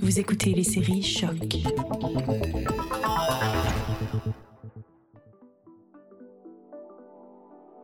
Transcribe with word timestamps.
Vous 0.00 0.18
écoutez 0.20 0.52
les 0.52 0.64
séries 0.64 1.02
Choc. 1.02 1.36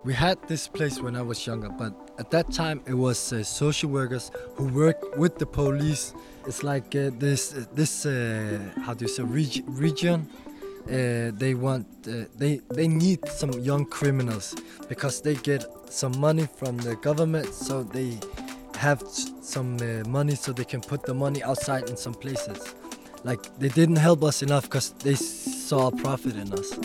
We 0.05 0.15
had 0.15 0.39
this 0.49 0.69
place 0.69 1.01
when 1.01 1.17
I 1.17 1.23
was 1.23 1.45
younger, 1.47 1.69
but 1.69 1.93
at 2.19 2.31
that 2.31 2.51
time 2.53 2.81
it 2.87 2.95
was 2.95 3.33
uh, 3.33 3.43
social 3.43 3.91
workers 3.91 4.31
who 4.55 4.67
worked 4.69 5.19
with 5.19 5.39
the 5.39 5.47
police. 5.47 6.15
It's 6.47 6.63
like 6.63 6.95
uh, 6.95 7.11
this 7.19 7.53
uh, 7.55 7.65
this 7.75 8.07
uh, 8.07 8.59
how 8.85 8.95
do 8.95 9.05
you 9.05 9.09
say 9.09 9.25
reg- 9.25 9.65
region. 9.67 10.29
Uh, 10.87 11.33
they 11.35 11.55
want 11.55 11.87
uh, 12.07 12.25
they 12.37 12.61
they 12.71 12.89
need 12.89 13.19
some 13.29 13.51
young 13.53 13.85
criminals 13.85 14.55
because 14.89 15.21
they 15.21 15.35
get 15.35 15.67
some 15.91 16.17
money 16.19 16.47
from 16.57 16.79
the 16.79 16.97
government, 16.97 17.53
so 17.53 17.83
they 17.83 18.19
have 18.79 19.03
some 19.09 19.77
uh, 19.81 20.09
money 20.09 20.37
so 20.37 20.53
they 20.53 20.65
can 20.65 20.81
put 20.81 21.03
the 21.03 21.13
money 21.13 21.43
outside 21.43 21.91
in 21.91 21.97
some 21.97 22.15
places. 22.15 22.75
Like 23.25 23.43
they 23.59 23.69
didn't 23.69 23.97
help 23.97 24.23
us 24.23 24.43
enough 24.43 24.65
because 24.65 24.91
they 24.91 25.17
saw 25.17 25.89
a 25.89 25.93
profit 25.97 26.37
in 26.37 26.53
us. 26.53 26.79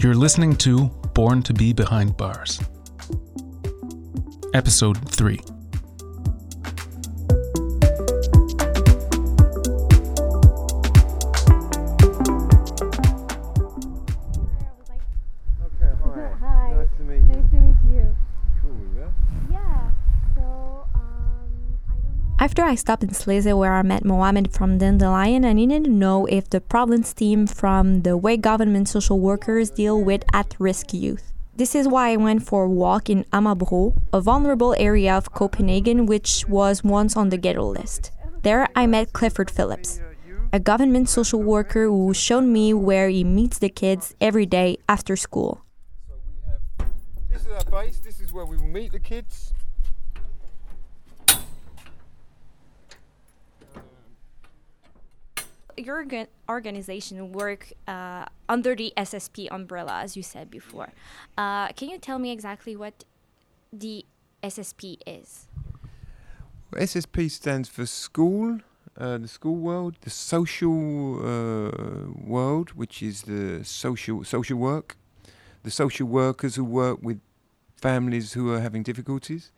You're 0.00 0.14
listening 0.14 0.54
to 0.58 0.86
Born 1.14 1.42
to 1.42 1.52
Be 1.52 1.72
Behind 1.72 2.16
Bars. 2.16 2.60
Episode 4.54 4.96
3. 5.10 5.40
After 22.40 22.62
I 22.62 22.76
stopped 22.76 23.02
in 23.02 23.08
Sleze 23.10 23.52
where 23.58 23.74
I 23.74 23.82
met 23.82 24.04
Mohammed 24.04 24.52
from 24.52 24.78
Dandelion, 24.78 25.44
I 25.44 25.52
needed 25.52 25.84
to 25.84 25.90
know 25.90 26.24
if 26.26 26.48
the 26.48 26.60
problems 26.60 27.12
team 27.12 27.48
from 27.48 28.02
the 28.02 28.16
way 28.16 28.36
government 28.36 28.88
social 28.88 29.18
workers 29.18 29.70
deal 29.70 30.00
with 30.00 30.22
at-risk 30.32 30.94
youth. 30.94 31.32
This 31.56 31.74
is 31.74 31.88
why 31.88 32.12
I 32.12 32.16
went 32.16 32.46
for 32.46 32.62
a 32.62 32.70
walk 32.70 33.10
in 33.10 33.24
Amagerbro, 33.32 34.00
a 34.12 34.20
vulnerable 34.20 34.72
area 34.78 35.16
of 35.16 35.32
Copenhagen 35.32 36.06
which 36.06 36.44
was 36.46 36.84
once 36.84 37.16
on 37.16 37.30
the 37.30 37.38
ghetto 37.38 37.66
list. 37.66 38.12
There 38.42 38.68
I 38.76 38.86
met 38.86 39.12
Clifford 39.12 39.50
Phillips, 39.50 40.00
a 40.52 40.60
government 40.60 41.08
social 41.08 41.42
worker 41.42 41.86
who 41.88 42.14
showed 42.14 42.44
me 42.44 42.72
where 42.72 43.08
he 43.08 43.24
meets 43.24 43.58
the 43.58 43.68
kids 43.68 44.14
every 44.20 44.46
day 44.46 44.76
after 44.88 45.16
school. 45.16 45.64
So 46.06 46.14
have. 46.46 46.88
This 47.28 47.42
is 47.42 47.48
our 47.48 47.64
base. 47.64 47.98
This 47.98 48.20
is 48.20 48.32
where 48.32 48.46
we 48.46 48.58
meet 48.58 48.92
the 48.92 49.00
kids. 49.00 49.52
Your 55.78 56.06
organization 56.48 57.32
work 57.32 57.72
uh, 57.86 58.26
under 58.48 58.74
the 58.74 58.92
SSP 58.96 59.48
umbrella, 59.50 60.00
as 60.02 60.16
you 60.16 60.22
said 60.22 60.50
before. 60.50 60.92
Uh, 61.36 61.68
can 61.68 61.88
you 61.88 61.98
tell 61.98 62.18
me 62.18 62.30
exactly 62.30 62.76
what 62.76 63.04
the 63.72 64.04
SSP 64.42 64.98
is? 65.06 65.48
SSP 66.72 67.30
stands 67.30 67.68
for 67.68 67.86
school, 67.86 68.60
uh, 68.96 69.18
the 69.18 69.28
school 69.28 69.56
world, 69.56 69.96
the 70.02 70.10
social 70.10 71.20
uh, 71.20 72.10
world, 72.24 72.70
which 72.70 73.02
is 73.02 73.22
the 73.22 73.64
social 73.64 74.24
social 74.24 74.58
work, 74.58 74.96
the 75.62 75.70
social 75.70 76.06
workers 76.06 76.56
who 76.56 76.64
work 76.64 76.98
with 77.02 77.20
families 77.80 78.34
who 78.34 78.52
are 78.52 78.60
having 78.60 78.82
difficulties, 78.82 79.50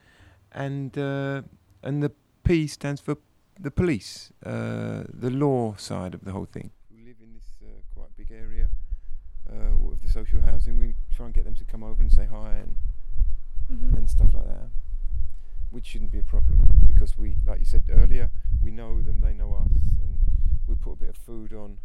and 0.52 0.96
uh, 0.96 1.42
and 1.82 2.02
the 2.02 2.12
P 2.44 2.66
stands 2.66 3.00
for 3.00 3.16
the 3.60 3.70
police, 3.70 4.32
uh, 4.44 5.04
the 5.08 5.30
law 5.30 5.74
side 5.76 6.14
of 6.14 6.24
the 6.24 6.32
whole 6.32 6.46
thing. 6.46 6.70
We 6.90 7.04
live 7.04 7.16
in 7.22 7.34
this 7.34 7.48
uh, 7.62 7.80
quite 7.94 8.16
big 8.16 8.30
area 8.30 8.70
uh, 9.50 9.92
of 9.92 10.00
the 10.02 10.08
social 10.08 10.40
housing. 10.40 10.78
We 10.78 10.94
try 11.14 11.26
and 11.26 11.34
get 11.34 11.44
them 11.44 11.54
to 11.56 11.64
come 11.64 11.82
over 11.82 12.00
and 12.02 12.10
say 12.10 12.26
hi 12.30 12.54
and 12.54 12.76
and 13.96 14.10
stuff 14.10 14.34
like 14.34 14.46
that, 14.46 14.68
which 15.70 15.86
shouldn't 15.86 16.10
be 16.10 16.18
a 16.18 16.22
problem 16.22 16.58
because 16.86 17.16
we, 17.16 17.36
like 17.46 17.60
you 17.60 17.64
said 17.64 17.82
earlier, 17.90 18.30
we 18.62 18.70
know 18.70 19.00
them, 19.00 19.20
they 19.20 19.32
know 19.32 19.54
us, 19.54 19.82
and 20.02 20.18
we 20.66 20.74
put 20.74 20.92
a 20.92 20.96
bit 20.96 21.08
of 21.10 21.16
food 21.16 21.52
on. 21.52 21.78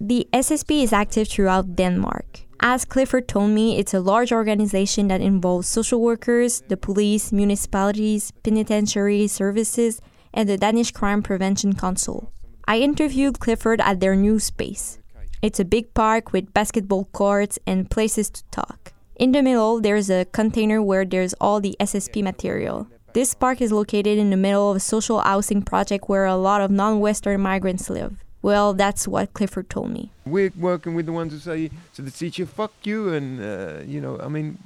The 0.00 0.28
SSP 0.32 0.82
is 0.82 0.92
active 0.92 1.28
throughout 1.28 1.76
Denmark. 1.76 2.40
As 2.60 2.84
Clifford 2.84 3.28
told 3.28 3.50
me, 3.50 3.78
it's 3.78 3.94
a 3.94 4.00
large 4.00 4.32
organization 4.32 5.08
that 5.08 5.20
involves 5.20 5.68
social 5.68 6.00
workers, 6.00 6.62
the 6.68 6.76
police, 6.76 7.32
municipalities, 7.32 8.32
penitentiary 8.42 9.26
services, 9.26 10.00
and 10.36 10.48
the 10.48 10.58
Danish 10.58 10.92
Crime 10.92 11.22
Prevention 11.22 11.74
Council. 11.74 12.30
I 12.68 12.78
interviewed 12.78 13.40
Clifford 13.40 13.80
at 13.80 14.00
their 14.00 14.14
new 14.14 14.38
space. 14.38 14.98
It's 15.40 15.58
a 15.58 15.64
big 15.64 15.94
park 15.94 16.32
with 16.32 16.52
basketball 16.52 17.06
courts 17.12 17.58
and 17.66 17.90
places 17.90 18.28
to 18.30 18.44
talk. 18.50 18.92
In 19.16 19.32
the 19.32 19.42
middle, 19.42 19.80
there's 19.80 20.10
a 20.10 20.26
container 20.26 20.82
where 20.82 21.06
there's 21.06 21.32
all 21.40 21.60
the 21.60 21.74
SSP 21.80 22.22
material. 22.22 22.86
This 23.14 23.34
park 23.34 23.62
is 23.62 23.72
located 23.72 24.18
in 24.18 24.28
the 24.28 24.36
middle 24.36 24.70
of 24.70 24.76
a 24.76 24.80
social 24.80 25.20
housing 25.20 25.62
project 25.62 26.06
where 26.06 26.26
a 26.26 26.36
lot 26.36 26.60
of 26.60 26.70
non 26.70 27.00
Western 27.00 27.40
migrants 27.40 27.88
live. 27.88 28.22
Well, 28.42 28.74
that's 28.74 29.08
what 29.08 29.32
Clifford 29.32 29.70
told 29.70 29.90
me. 29.90 30.12
We're 30.26 30.52
working 30.54 30.94
with 30.94 31.06
the 31.06 31.12
ones 31.12 31.32
who 31.32 31.38
say 31.38 31.70
to 31.94 32.02
the 32.02 32.10
teacher, 32.10 32.44
"Fuck 32.44 32.72
you," 32.84 33.14
and 33.14 33.40
uh, 33.40 33.82
you 33.86 34.02
know, 34.02 34.20
I 34.20 34.28
mean, 34.28 34.58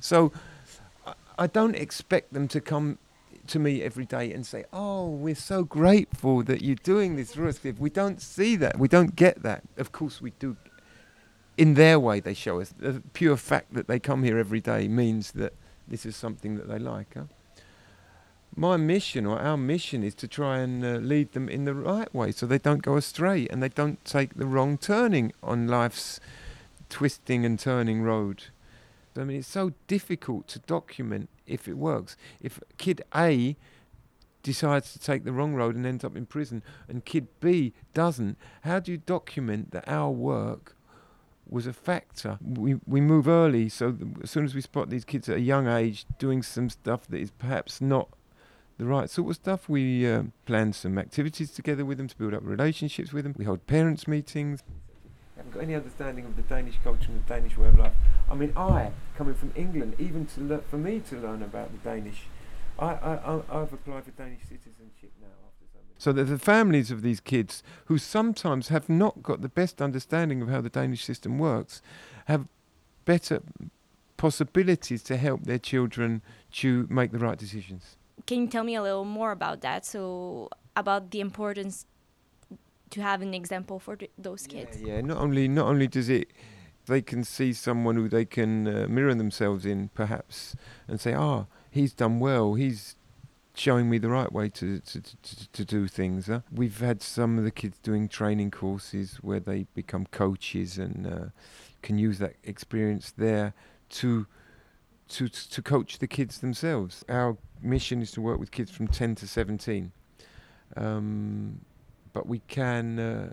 so 0.00 0.32
I, 1.06 1.14
I 1.38 1.46
don't 1.46 1.74
expect 1.74 2.34
them 2.34 2.46
to 2.48 2.60
come 2.60 2.98
to 3.48 3.58
me 3.58 3.82
every 3.82 4.04
day 4.04 4.32
and 4.32 4.46
say, 4.46 4.64
"Oh, 4.72 5.08
we're 5.08 5.34
so 5.34 5.64
grateful 5.64 6.42
that 6.44 6.62
you're 6.62 6.76
doing 6.76 7.16
this 7.16 7.34
for 7.34 7.46
us." 7.46 7.64
If 7.64 7.78
we 7.78 7.90
don't 7.90 8.20
see 8.20 8.56
that, 8.56 8.78
we 8.78 8.88
don't 8.88 9.16
get 9.16 9.42
that. 9.42 9.62
Of 9.76 9.92
course, 9.92 10.20
we 10.20 10.32
do. 10.38 10.56
In 11.56 11.74
their 11.74 11.98
way, 11.98 12.20
they 12.20 12.34
show 12.34 12.60
us. 12.60 12.72
The 12.76 13.02
pure 13.12 13.36
fact 13.36 13.74
that 13.74 13.88
they 13.88 13.98
come 13.98 14.22
here 14.22 14.38
every 14.38 14.60
day 14.60 14.86
means 14.86 15.32
that 15.32 15.54
this 15.88 16.06
is 16.06 16.16
something 16.16 16.56
that 16.56 16.68
they 16.68 16.78
like. 16.78 17.14
Huh? 17.14 17.24
My 18.54 18.76
mission 18.76 19.26
or 19.26 19.38
our 19.38 19.56
mission 19.56 20.02
is 20.02 20.14
to 20.16 20.28
try 20.28 20.58
and 20.58 20.84
uh, 20.84 20.96
lead 20.96 21.32
them 21.32 21.48
in 21.48 21.64
the 21.64 21.74
right 21.74 22.12
way 22.14 22.32
so 22.32 22.46
they 22.46 22.58
don't 22.58 22.82
go 22.82 22.96
astray 22.96 23.46
and 23.50 23.62
they 23.62 23.68
don't 23.68 24.04
take 24.04 24.34
the 24.34 24.46
wrong 24.46 24.78
turning 24.78 25.32
on 25.42 25.68
life's 25.68 26.18
twisting 26.88 27.44
and 27.44 27.58
turning 27.58 28.02
road. 28.02 28.44
I 29.18 29.24
mean, 29.24 29.38
it's 29.38 29.48
so 29.48 29.72
difficult 29.86 30.48
to 30.48 30.58
document 30.60 31.28
if 31.46 31.68
it 31.68 31.76
works. 31.76 32.16
If 32.40 32.60
kid 32.76 33.02
A 33.14 33.56
decides 34.42 34.92
to 34.92 34.98
take 34.98 35.24
the 35.24 35.32
wrong 35.32 35.54
road 35.54 35.74
and 35.76 35.84
ends 35.84 36.04
up 36.04 36.16
in 36.16 36.26
prison, 36.26 36.62
and 36.88 37.04
kid 37.04 37.28
B 37.40 37.72
doesn't, 37.94 38.36
how 38.62 38.78
do 38.78 38.92
you 38.92 38.98
document 38.98 39.72
that 39.72 39.84
our 39.86 40.10
work 40.10 40.76
was 41.48 41.66
a 41.66 41.72
factor? 41.72 42.38
We 42.42 42.76
we 42.86 43.00
move 43.00 43.28
early, 43.28 43.68
so 43.68 43.92
th- 43.92 44.10
as 44.22 44.30
soon 44.30 44.44
as 44.44 44.54
we 44.54 44.60
spot 44.60 44.90
these 44.90 45.04
kids 45.04 45.28
at 45.28 45.36
a 45.36 45.40
young 45.40 45.66
age 45.66 46.06
doing 46.18 46.42
some 46.42 46.70
stuff 46.70 47.06
that 47.08 47.18
is 47.18 47.30
perhaps 47.30 47.80
not 47.80 48.08
the 48.78 48.84
right 48.84 49.10
sort 49.10 49.30
of 49.30 49.36
stuff, 49.36 49.68
we 49.68 50.06
um, 50.06 50.32
plan 50.46 50.72
some 50.72 50.98
activities 50.98 51.50
together 51.50 51.84
with 51.84 51.98
them 51.98 52.06
to 52.06 52.16
build 52.16 52.32
up 52.32 52.42
relationships 52.44 53.12
with 53.12 53.24
them. 53.24 53.34
We 53.36 53.44
hold 53.44 53.66
parents' 53.66 54.06
meetings. 54.06 54.62
Haven't 55.38 55.52
got 55.52 55.62
any 55.62 55.74
understanding 55.74 56.26
of 56.26 56.36
the 56.36 56.42
Danish 56.42 56.74
culture 56.84 57.06
and 57.08 57.24
the 57.24 57.28
Danish 57.28 57.56
way 57.56 57.68
of 57.68 57.78
life. 57.78 57.92
I 58.30 58.34
mean, 58.34 58.52
I, 58.56 58.90
coming 59.16 59.34
from 59.34 59.52
England, 59.56 59.94
even 59.98 60.26
to 60.26 60.40
lear- 60.40 60.62
for 60.68 60.76
me 60.76 61.00
to 61.08 61.16
learn 61.16 61.42
about 61.42 61.70
the 61.72 61.78
Danish, 61.78 62.24
I, 62.78 62.86
I, 62.86 63.14
I, 63.14 63.34
I've 63.50 63.72
applied 63.72 64.04
for 64.04 64.10
Danish 64.10 64.42
citizenship 64.42 65.12
now. 65.20 65.28
After 65.46 65.64
so 65.72 65.78
many. 65.78 65.94
So 65.96 66.12
that 66.12 66.24
the 66.24 66.38
families 66.38 66.90
of 66.90 67.02
these 67.02 67.20
kids, 67.20 67.62
who 67.86 67.98
sometimes 67.98 68.68
have 68.68 68.88
not 68.88 69.22
got 69.22 69.40
the 69.40 69.48
best 69.48 69.80
understanding 69.80 70.42
of 70.42 70.48
how 70.48 70.60
the 70.60 70.68
Danish 70.68 71.04
system 71.04 71.38
works, 71.38 71.80
have 72.26 72.46
better 73.04 73.40
possibilities 74.16 75.02
to 75.04 75.16
help 75.16 75.44
their 75.44 75.58
children 75.58 76.20
to 76.50 76.86
make 76.90 77.12
the 77.12 77.18
right 77.18 77.38
decisions. 77.38 77.96
Can 78.26 78.42
you 78.42 78.46
tell 78.48 78.64
me 78.64 78.74
a 78.74 78.82
little 78.82 79.04
more 79.04 79.30
about 79.30 79.60
that? 79.60 79.86
So, 79.86 80.50
about 80.76 81.12
the 81.12 81.20
importance 81.20 81.86
to 82.90 83.02
have 83.02 83.22
an 83.22 83.34
example 83.34 83.78
for 83.78 83.96
th- 83.96 84.10
those 84.18 84.46
kids. 84.46 84.80
Yeah, 84.80 84.94
yeah. 84.94 85.00
Not 85.00 85.18
only 85.18 85.48
not 85.48 85.66
only 85.66 85.86
does 85.86 86.08
it, 86.08 86.28
they 86.86 87.02
can 87.02 87.24
see 87.24 87.52
someone 87.52 87.96
who 87.96 88.08
they 88.08 88.24
can 88.24 88.66
uh, 88.66 88.86
mirror 88.88 89.14
themselves 89.14 89.64
in, 89.64 89.88
perhaps, 89.94 90.56
and 90.86 91.00
say, 91.00 91.14
"Ah, 91.14 91.46
he's 91.70 91.92
done 91.92 92.20
well. 92.20 92.54
He's 92.54 92.96
showing 93.54 93.90
me 93.90 93.98
the 93.98 94.08
right 94.08 94.32
way 94.32 94.48
to 94.50 94.80
to, 94.80 95.00
to, 95.00 95.52
to 95.52 95.64
do 95.64 95.88
things." 95.88 96.26
Huh? 96.26 96.40
We've 96.52 96.80
had 96.80 97.02
some 97.02 97.38
of 97.38 97.44
the 97.44 97.50
kids 97.50 97.78
doing 97.78 98.08
training 98.08 98.50
courses 98.50 99.16
where 99.22 99.40
they 99.40 99.66
become 99.74 100.06
coaches 100.06 100.78
and 100.78 101.06
uh, 101.06 101.26
can 101.82 101.98
use 101.98 102.18
that 102.18 102.34
experience 102.44 103.12
there 103.16 103.54
to 103.90 104.26
to 105.08 105.28
to 105.28 105.62
coach 105.62 105.98
the 105.98 106.06
kids 106.06 106.38
themselves. 106.38 107.04
Our 107.08 107.36
mission 107.62 108.02
is 108.02 108.10
to 108.12 108.20
work 108.20 108.38
with 108.38 108.50
kids 108.50 108.70
from 108.70 108.88
10 108.88 109.14
to 109.16 109.26
17. 109.26 109.92
Um, 110.76 111.60
but 112.12 112.26
we 112.26 112.40
can. 112.40 112.98
Uh, 112.98 113.32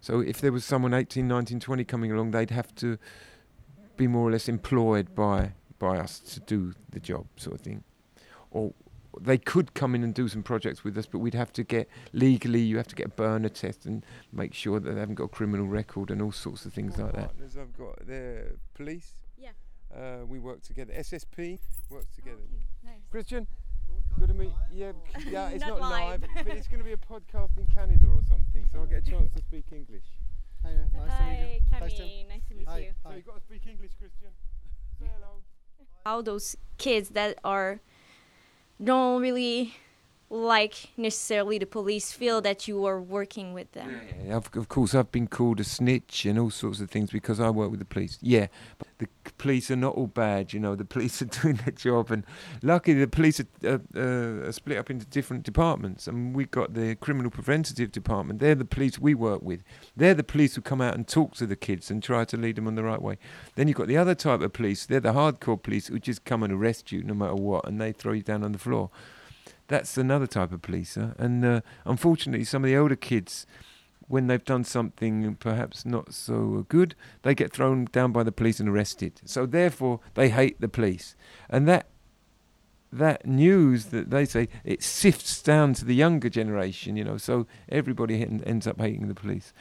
so 0.00 0.20
if 0.20 0.40
there 0.40 0.52
was 0.52 0.64
someone 0.64 0.92
18, 0.94 1.26
19, 1.26 1.60
20 1.60 1.84
coming 1.84 2.12
along, 2.12 2.32
they'd 2.32 2.50
have 2.50 2.74
to 2.76 2.98
be 3.96 4.06
more 4.06 4.28
or 4.28 4.32
less 4.32 4.48
employed 4.48 5.14
by 5.14 5.52
by 5.78 5.98
us 5.98 6.18
to 6.18 6.40
do 6.40 6.72
the 6.90 7.00
job, 7.00 7.26
sort 7.36 7.56
of 7.56 7.60
thing. 7.60 7.84
Or 8.50 8.72
they 9.20 9.38
could 9.38 9.74
come 9.74 9.94
in 9.94 10.02
and 10.02 10.14
do 10.14 10.28
some 10.28 10.42
projects 10.42 10.84
with 10.84 10.96
us, 10.98 11.06
but 11.06 11.18
we'd 11.18 11.34
have 11.34 11.52
to 11.54 11.64
get 11.64 11.88
legally. 12.12 12.60
You 12.60 12.76
have 12.78 12.88
to 12.88 12.94
get 12.94 13.06
a 13.06 13.10
børneattest 13.10 13.86
and 13.86 14.04
make 14.32 14.54
sure 14.54 14.80
that 14.80 14.92
they 14.92 15.00
haven't 15.00 15.16
got 15.16 15.24
a 15.24 15.28
criminal 15.28 15.66
record 15.66 16.10
and 16.10 16.20
all 16.22 16.32
sorts 16.32 16.64
of 16.64 16.72
things 16.72 16.98
like 16.98 17.12
that. 17.12 17.28
Partners 17.28 17.56
I've 17.56 17.76
got 17.76 18.06
the 18.06 18.56
police. 18.74 19.14
Yeah. 19.36 19.50
Uh, 19.94 20.24
we 20.26 20.38
work 20.38 20.62
together. 20.62 20.92
SSP 20.92 21.58
works 21.90 22.14
together. 22.16 22.42
nice. 22.82 22.94
Christian, 23.10 23.46
good 24.18 24.28
to 24.28 24.34
meet. 24.34 24.52
Yeah, 24.72 24.92
yeah. 25.28 25.48
It's 25.50 25.60
Not 25.60 25.80
not, 25.80 25.90
live, 25.90 26.22
live. 26.22 26.30
but 26.46 26.56
it's 26.56 26.68
going 26.68 26.78
to 26.80 26.84
be 26.84 26.92
a 26.92 26.96
podcast 27.12 27.56
in 27.58 27.66
Canada 27.66 28.06
or 28.06 28.20
something, 28.28 28.64
so 28.72 28.80
I'll 28.80 28.86
get 28.86 29.06
a 29.06 29.10
chance 29.10 29.32
to 29.36 29.42
speak 29.42 29.64
English. 29.72 30.04
Hi, 30.64 30.70
uh, 30.70 31.06
nice 31.06 31.18
to 31.18 31.24
meet 31.24 31.40
you. 31.40 31.60
Hi, 31.72 31.80
Nice 31.80 31.92
to- 31.92 31.96
Camille. 31.98 32.26
Nice 32.28 32.42
to 32.48 32.54
meet 32.54 32.68
Hi, 32.68 32.78
you. 32.78 32.90
So 33.02 33.10
you've 33.14 33.26
got 33.26 33.34
to 33.36 33.40
speak 33.42 33.66
English, 33.66 33.90
Christian. 33.98 34.30
Say 35.00 35.06
hello. 35.14 35.42
How 36.06 36.22
those 36.22 36.56
kids 36.78 37.10
that 37.10 37.38
are 37.44 37.80
don't 38.82 39.20
really 39.22 39.74
like 40.30 40.88
necessarily 40.96 41.58
the 41.58 41.66
police 41.66 42.10
feel 42.12 42.40
that 42.40 42.66
you 42.66 42.84
are 42.86 43.00
working 43.00 43.52
with 43.54 43.70
them. 43.72 44.00
Yeah, 44.26 44.36
of, 44.36 44.48
of 44.56 44.68
course, 44.68 44.94
I've 44.94 45.12
been 45.12 45.28
called 45.28 45.60
a 45.60 45.64
snitch 45.64 46.24
and 46.24 46.38
all 46.38 46.50
sorts 46.50 46.80
of 46.80 46.90
things 46.90 47.10
because 47.10 47.38
I 47.40 47.50
work 47.50 47.70
with 47.70 47.78
the 47.78 47.84
police. 47.86 48.18
Yeah, 48.20 48.48
but 48.78 48.83
the 49.24 49.32
police 49.32 49.70
are 49.70 49.76
not 49.76 49.94
all 49.94 50.06
bad, 50.06 50.52
you 50.52 50.60
know. 50.60 50.74
The 50.74 50.84
police 50.94 51.20
are 51.22 51.26
doing 51.26 51.56
their 51.56 51.72
job, 51.72 52.10
and 52.10 52.24
luckily 52.62 52.98
the 52.98 53.08
police 53.08 53.40
are, 53.40 53.46
uh, 53.64 53.78
uh, 53.96 54.48
are 54.48 54.52
split 54.52 54.78
up 54.78 54.90
into 54.90 55.06
different 55.06 55.42
departments. 55.42 56.06
And 56.06 56.34
we've 56.34 56.50
got 56.50 56.74
the 56.74 56.94
criminal 56.96 57.30
preventative 57.30 57.92
department. 57.92 58.40
They're 58.40 58.54
the 58.54 58.64
police 58.64 58.98
we 58.98 59.14
work 59.14 59.42
with. 59.42 59.62
They're 59.96 60.14
the 60.14 60.24
police 60.24 60.54
who 60.54 60.62
come 60.62 60.80
out 60.80 60.94
and 60.94 61.06
talk 61.06 61.34
to 61.34 61.46
the 61.46 61.56
kids 61.56 61.90
and 61.90 62.02
try 62.02 62.24
to 62.24 62.36
lead 62.36 62.56
them 62.56 62.66
on 62.66 62.74
the 62.74 62.84
right 62.84 63.00
way. 63.00 63.18
Then 63.54 63.68
you've 63.68 63.76
got 63.76 63.88
the 63.88 63.96
other 63.96 64.14
type 64.14 64.40
of 64.40 64.52
police. 64.52 64.86
They're 64.86 65.00
the 65.00 65.12
hardcore 65.12 65.62
police 65.62 65.88
who 65.88 65.98
just 65.98 66.24
come 66.24 66.42
and 66.42 66.52
arrest 66.52 66.92
you 66.92 67.02
no 67.02 67.14
matter 67.14 67.34
what, 67.34 67.66
and 67.66 67.80
they 67.80 67.92
throw 67.92 68.12
you 68.12 68.22
down 68.22 68.44
on 68.44 68.52
the 68.52 68.58
floor. 68.58 68.90
That's 69.68 69.96
another 69.96 70.26
type 70.26 70.52
of 70.52 70.60
police, 70.60 70.96
huh? 70.96 71.14
and 71.18 71.42
uh, 71.44 71.60
unfortunately, 71.86 72.44
some 72.44 72.64
of 72.64 72.68
the 72.68 72.76
older 72.76 72.96
kids 72.96 73.46
when 74.08 74.26
they've 74.26 74.44
done 74.44 74.64
something 74.64 75.36
perhaps 75.36 75.84
not 75.84 76.12
so 76.12 76.66
good, 76.68 76.94
they 77.22 77.34
get 77.34 77.52
thrown 77.52 77.86
down 77.92 78.12
by 78.12 78.22
the 78.22 78.32
police 78.32 78.60
and 78.60 78.68
arrested. 78.68 79.20
So 79.24 79.46
therefore, 79.46 80.00
they 80.14 80.28
hate 80.28 80.60
the 80.60 80.68
police, 80.68 81.16
and 81.48 81.66
that 81.68 81.86
that 82.92 83.26
news 83.26 83.86
that 83.86 84.10
they 84.10 84.24
say 84.24 84.48
it 84.64 84.82
sifts 84.82 85.42
down 85.42 85.74
to 85.74 85.84
the 85.84 85.94
younger 85.94 86.28
generation. 86.28 86.96
You 86.96 87.04
know, 87.04 87.16
so 87.16 87.46
everybody 87.68 88.22
en- 88.22 88.42
ends 88.46 88.66
up 88.66 88.80
hating 88.80 89.08
the 89.08 89.14
police. 89.14 89.52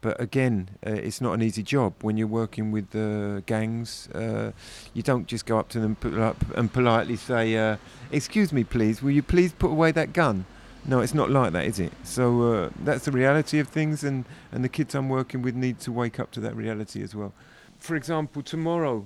But 0.00 0.20
again, 0.20 0.70
uh, 0.86 0.90
it's 0.90 1.20
not 1.20 1.32
an 1.32 1.42
easy 1.42 1.64
job 1.64 1.94
when 2.02 2.16
you're 2.16 2.28
working 2.28 2.70
with 2.70 2.94
uh, 2.94 3.40
gangs. 3.46 4.08
Uh, 4.14 4.52
you 4.94 5.02
don't 5.02 5.26
just 5.26 5.44
go 5.44 5.58
up 5.58 5.68
to 5.70 5.80
them 5.80 5.96
put 5.96 6.16
up 6.16 6.36
and 6.56 6.72
politely 6.72 7.16
say, 7.16 7.56
uh, 7.56 7.78
"Excuse 8.12 8.52
me, 8.52 8.62
please, 8.62 9.02
will 9.02 9.10
you 9.10 9.24
please 9.24 9.52
put 9.52 9.72
away 9.72 9.90
that 9.92 10.12
gun?" 10.12 10.46
No, 10.88 11.00
it's 11.00 11.12
not 11.12 11.30
like 11.30 11.52
that, 11.52 11.66
is 11.66 11.78
it? 11.78 11.92
So 12.02 12.50
uh, 12.50 12.70
that's 12.82 13.04
the 13.04 13.12
reality 13.12 13.58
of 13.58 13.68
things, 13.68 14.02
and, 14.02 14.24
and 14.50 14.64
the 14.64 14.70
kids 14.70 14.94
I'm 14.94 15.10
working 15.10 15.42
with 15.42 15.54
need 15.54 15.80
to 15.80 15.92
wake 15.92 16.18
up 16.18 16.30
to 16.30 16.40
that 16.40 16.56
reality 16.56 17.02
as 17.02 17.14
well. 17.14 17.34
For 17.78 17.94
example, 17.94 18.40
tomorrow 18.40 19.04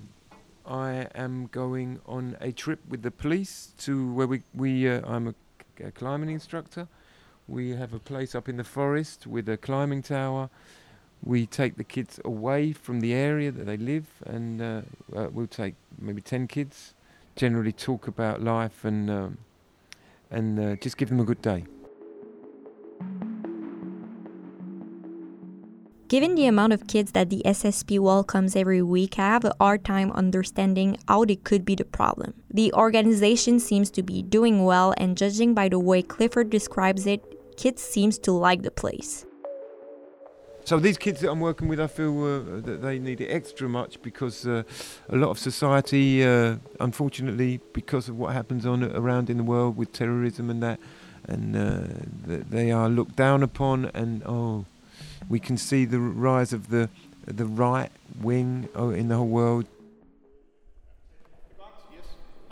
I 0.65 1.09
am 1.17 1.49
going 1.51 2.01
on 2.07 2.37
a 2.41 2.53
trip 2.53 2.79
with 2.89 3.03
the 3.03 3.11
police 3.11 3.73
to 3.81 4.13
where 4.13 4.29
we, 4.29 4.43
we 4.55 4.89
uh, 4.89 5.01
I'm 5.05 5.27
a, 5.27 5.91
climbing 5.91 6.31
instructor. 6.31 6.87
We 7.49 7.71
have 7.71 7.93
a 7.93 7.99
place 7.99 8.37
up 8.37 8.49
in 8.49 8.59
the 8.59 8.65
forest 8.65 9.27
with 9.27 9.49
a 9.49 9.57
climbing 9.57 10.03
tower. 10.03 10.51
We 11.25 11.47
take 11.47 11.79
the 11.79 11.85
kids 11.85 12.21
away 12.25 12.73
from 12.73 13.01
the 13.01 13.13
area 13.13 13.51
that 13.51 13.65
they 13.67 13.77
live, 13.77 14.07
and 14.25 14.63
uh, 14.63 14.83
uh, 15.17 15.31
we'll 15.33 15.49
take 15.49 15.75
maybe 15.99 16.21
10 16.21 16.47
kids, 16.47 16.95
generally 17.35 17.73
talk 17.73 18.07
about 18.07 18.41
life 18.41 18.85
and 18.85 19.11
um, 19.11 19.39
and 20.33 20.59
uh, 20.59 20.77
just 20.77 20.97
give 20.97 21.09
them 21.09 21.21
a 21.21 21.25
good 21.25 21.41
day. 21.43 21.65
Given 26.09 26.35
the 26.35 26.45
amount 26.47 26.75
of 26.75 26.87
kids 26.89 27.13
that 27.13 27.31
the 27.31 27.41
SSP 27.47 27.99
welcomes 27.99 28.55
every 28.55 28.83
week, 28.83 29.19
I 29.19 29.29
have 29.29 29.47
a 29.47 29.55
hard 29.59 29.83
time 29.83 30.13
understanding 30.13 30.99
how 31.09 31.25
they 31.25 31.37
could 31.37 31.65
be 31.65 31.75
the 31.75 31.87
problem. 31.87 32.35
The 32.51 32.71
organization 32.75 33.59
seems 33.59 33.91
to 33.93 34.03
be 34.03 34.23
doing 34.23 34.65
well, 34.65 34.93
and 34.99 35.17
judging 35.17 35.55
by 35.55 35.71
the 35.71 35.79
way 35.79 36.03
Clifford 36.03 36.51
describes 36.51 37.07
it, 37.07 37.23
kids 37.57 37.81
seems 37.81 38.19
to 38.19 38.33
like 38.33 38.61
the 38.61 38.71
place. 38.71 39.25
So 40.65 40.79
these 40.79 40.97
kids 40.97 41.21
that 41.21 41.31
I'm 41.31 41.41
working 41.41 41.67
with, 41.67 41.81
I 41.81 41.89
feel 41.89 42.23
uh, 42.23 42.61
that 42.61 42.83
they 42.83 43.01
need 43.01 43.21
it 43.21 43.27
extra 43.27 43.69
much 43.69 44.01
because 44.01 44.47
uh, 44.47 44.63
a 45.09 45.17
lot 45.17 45.31
of 45.31 45.39
society, 45.39 46.25
uh, 46.25 46.57
unfortunately, 46.79 47.61
because 47.73 48.09
of 48.09 48.17
what 48.17 48.33
happens 48.33 48.65
on 48.65 48.85
around 48.85 49.29
in 49.29 49.39
the 49.39 49.43
world 49.43 49.77
with 49.77 49.93
terrorism 49.93 50.51
and 50.51 50.63
that, 50.63 50.79
and 51.27 51.57
uh, 51.57 51.83
th- 52.29 52.45
they 52.49 52.71
are 52.71 52.89
looked 52.89 53.17
down 53.17 53.43
upon. 53.43 53.87
And 53.87 54.23
oh, 54.25 54.65
we 55.29 55.41
can 55.41 55.57
see 55.57 55.85
the 55.85 55.99
rise 55.99 56.53
of 56.53 56.71
the 56.71 56.89
the 57.27 57.47
right 57.47 57.91
wing 58.21 58.69
oh, 58.77 58.91
in 58.91 59.09
the 59.09 59.17
whole 59.17 59.29
world. 59.29 59.67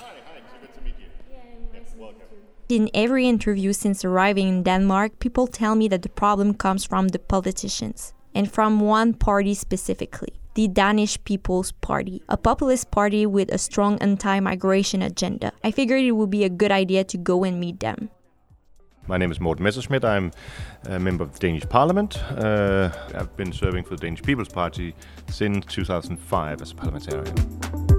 Yes. 0.01 0.09
Hi, 0.27 0.33
hi. 0.33 0.41
So 0.53 0.61
good 0.61 0.75
to 0.75 0.81
meet 0.83 0.95
you. 0.99 1.07
Yes, 1.75 1.95
welcome. 1.99 2.21
In 2.69 2.91
every 2.95 3.29
interview 3.29 3.73
since 3.73 4.05
arriving 4.05 4.49
in 4.49 4.63
Denmark, 4.63 5.19
people 5.19 5.47
tell 5.47 5.75
me 5.75 5.89
that 5.89 6.03
the 6.03 6.09
problem 6.09 6.55
comes 6.55 6.85
from 6.85 7.09
the 7.09 7.19
politicians, 7.19 8.15
and 8.35 8.51
from 8.51 8.81
one 8.81 9.15
party 9.15 9.55
specifically 9.55 10.35
the 10.55 10.67
Danish 10.69 11.23
People's 11.25 11.73
Party, 11.73 12.23
a 12.29 12.37
populist 12.37 12.91
party 12.91 13.25
with 13.25 13.53
a 13.53 13.59
strong 13.59 13.99
anti 13.99 14.41
migration 14.41 15.03
agenda. 15.03 15.53
I 15.63 15.71
figured 15.71 16.03
it 16.03 16.13
would 16.13 16.31
be 16.31 16.45
a 16.45 16.49
good 16.49 16.73
idea 16.73 17.05
to 17.05 17.19
go 17.19 17.45
and 17.45 17.61
meet 17.61 17.81
them. 17.81 18.11
My 19.07 19.17
name 19.17 19.33
is 19.33 19.41
Morten 19.41 19.65
Messerschmidt. 19.65 20.05
I'm 20.05 20.31
a 20.85 20.99
member 20.99 21.25
of 21.25 21.33
the 21.33 21.39
Danish 21.39 21.69
Parliament. 21.69 22.23
Uh, 22.31 22.91
I've 23.15 23.37
been 23.37 23.53
serving 23.53 23.85
for 23.85 23.97
the 23.97 24.03
Danish 24.03 24.23
People's 24.23 24.49
Party 24.49 24.95
since 25.29 25.67
2005 25.67 26.63
as 26.63 26.73
a 26.73 26.75
parliamentarian. 26.75 27.90